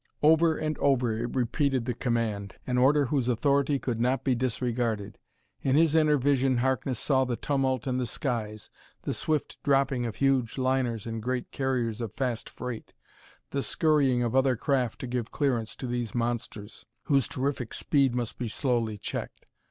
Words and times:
Over 0.23 0.57
and 0.57 0.79
over 0.79 1.15
it 1.15 1.35
repeated 1.35 1.85
the 1.85 1.93
command 1.93 2.55
an 2.65 2.79
order 2.79 3.05
whose 3.05 3.27
authority 3.27 3.77
could 3.77 4.01
not 4.01 4.23
be 4.23 4.33
disregarded. 4.33 5.19
In 5.61 5.75
his 5.75 5.93
inner 5.93 6.17
vision 6.17 6.57
Harkness 6.57 6.97
saw 6.99 7.23
the 7.23 7.35
tumult 7.35 7.85
in 7.85 7.99
the 7.99 8.07
skies, 8.07 8.71
the 9.03 9.13
swift 9.13 9.57
dropping 9.61 10.07
of 10.07 10.15
huge 10.15 10.57
liners 10.57 11.05
and 11.05 11.21
great 11.21 11.51
carriers 11.51 12.01
of 12.01 12.13
fast 12.15 12.49
freight, 12.49 12.93
the 13.51 13.61
scurrying 13.61 14.23
of 14.23 14.35
other 14.35 14.55
craft 14.55 14.97
to 15.01 15.05
give 15.05 15.29
clearance 15.31 15.75
to 15.75 15.85
these 15.85 16.15
monsters 16.15 16.83
whose 17.03 17.27
terrific 17.27 17.71
speed 17.71 18.15
must 18.15 18.39
be 18.39 18.47
slowly 18.47 18.97
checked. 18.97 19.45